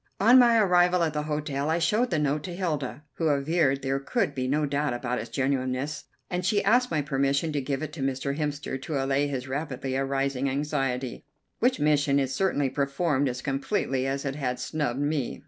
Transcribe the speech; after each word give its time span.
On 0.19 0.39
my 0.39 0.57
arrival 0.57 1.03
at 1.03 1.13
the 1.13 1.21
hotel 1.21 1.69
I 1.69 1.77
showed 1.77 2.09
the 2.09 2.17
note 2.17 2.41
to 2.45 2.55
Hilda, 2.55 3.03
who 3.17 3.27
averred 3.27 3.83
there 3.83 3.99
could 3.99 4.33
be 4.33 4.47
no 4.47 4.65
doubt 4.65 4.95
about 4.95 5.19
its 5.19 5.29
genuineness, 5.29 6.05
and 6.27 6.43
she 6.43 6.63
asked 6.63 6.89
my 6.89 7.03
permission 7.03 7.51
to 7.51 7.61
give 7.61 7.83
it 7.83 7.93
to 7.93 8.01
Mr. 8.01 8.35
Hemster 8.35 8.81
to 8.81 8.95
allay 8.97 9.27
his 9.27 9.47
rapidly 9.47 9.95
arising 9.95 10.49
anxiety, 10.49 11.23
which 11.59 11.79
mission 11.79 12.17
it 12.19 12.31
certainly 12.31 12.67
performed 12.71 13.29
as 13.29 13.43
completely 13.43 14.07
as 14.07 14.25
it 14.25 14.33
had 14.35 14.59
snubbed 14.59 14.99
me. 14.99 15.39